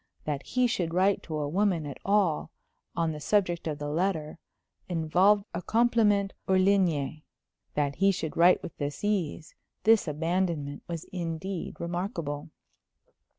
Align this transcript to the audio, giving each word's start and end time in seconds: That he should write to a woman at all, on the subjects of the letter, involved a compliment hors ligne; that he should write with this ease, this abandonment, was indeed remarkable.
That 0.23 0.41
he 0.41 0.65
should 0.65 0.95
write 0.95 1.21
to 1.21 1.37
a 1.37 1.47
woman 1.47 1.85
at 1.85 1.99
all, 2.03 2.49
on 2.95 3.11
the 3.11 3.19
subjects 3.19 3.67
of 3.67 3.77
the 3.77 3.87
letter, 3.87 4.39
involved 4.89 5.45
a 5.53 5.61
compliment 5.61 6.33
hors 6.47 6.59
ligne; 6.63 7.21
that 7.75 7.97
he 7.97 8.11
should 8.11 8.35
write 8.35 8.63
with 8.63 8.75
this 8.77 9.03
ease, 9.03 9.53
this 9.83 10.07
abandonment, 10.07 10.81
was 10.87 11.03
indeed 11.13 11.79
remarkable. 11.79 12.49